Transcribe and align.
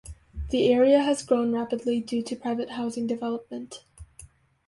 The 0.49 0.73
area 0.73 1.03
has 1.03 1.21
grown 1.21 1.53
rapidly 1.53 1.99
due 2.01 2.23
to 2.23 2.35
private 2.35 2.71
housing 2.71 3.05
development. 3.05 3.83